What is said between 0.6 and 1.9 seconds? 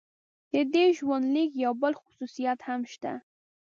دې ژوندلیک یو